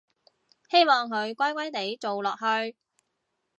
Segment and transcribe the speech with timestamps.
[0.71, 2.75] 希望佢乖乖哋做落去